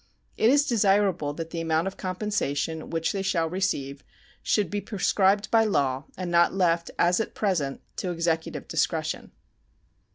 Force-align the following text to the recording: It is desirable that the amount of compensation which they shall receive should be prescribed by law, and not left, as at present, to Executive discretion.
It 0.35 0.49
is 0.49 0.65
desirable 0.65 1.31
that 1.33 1.51
the 1.51 1.61
amount 1.61 1.85
of 1.85 1.95
compensation 1.95 2.89
which 2.89 3.11
they 3.11 3.21
shall 3.21 3.47
receive 3.51 4.03
should 4.41 4.71
be 4.71 4.81
prescribed 4.81 5.51
by 5.51 5.63
law, 5.63 6.05
and 6.17 6.31
not 6.31 6.55
left, 6.55 6.89
as 6.97 7.19
at 7.19 7.35
present, 7.35 7.81
to 7.97 8.09
Executive 8.09 8.67
discretion. 8.67 9.31